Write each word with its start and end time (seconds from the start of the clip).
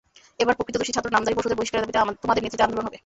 এবার 0.43 0.55
প্রকৃত 0.57 0.75
দোষী 0.81 0.91
ছাত্র 0.95 1.09
নামধারী 1.15 1.35
পশুদের 1.37 1.57
বহিষ্কারের 1.59 1.85
দাবিতে 1.95 2.21
তোমাদের 2.23 2.41
নেতৃত্বে 2.43 2.65
আন্দোলন 2.65 2.85
হবে। 2.87 2.97